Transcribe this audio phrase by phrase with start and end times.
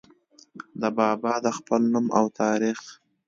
[0.81, 2.79] د بابا د خپل نوم او تاريخ